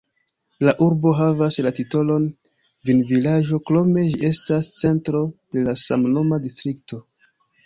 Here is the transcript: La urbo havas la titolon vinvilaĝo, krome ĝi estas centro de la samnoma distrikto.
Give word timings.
La 0.67 0.71
urbo 0.83 1.11
havas 1.17 1.57
la 1.67 1.71
titolon 1.79 2.25
vinvilaĝo, 2.89 3.61
krome 3.71 4.07
ĝi 4.09 4.19
estas 4.31 4.71
centro 4.81 5.23
de 5.57 5.67
la 5.69 5.77
samnoma 5.85 6.43
distrikto. 6.49 7.01